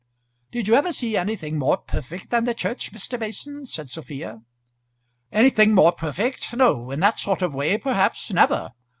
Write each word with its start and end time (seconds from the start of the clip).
"Did 0.51 0.67
you 0.67 0.73
ever 0.73 0.91
see 0.91 1.15
anything 1.15 1.59
more 1.59 1.77
perfect 1.77 2.31
than 2.31 2.45
the 2.45 2.55
church, 2.55 2.91
Mr. 2.91 3.19
Mason?" 3.19 3.67
said 3.67 3.87
Sophia. 3.87 4.41
"Anything 5.31 5.75
more 5.75 5.91
perfect? 5.91 6.55
no; 6.55 6.89
in 6.89 7.01
that 7.01 7.19
sort 7.19 7.43
of 7.43 7.53
way, 7.53 7.77
perhaps, 7.77 8.31
never. 8.31 8.71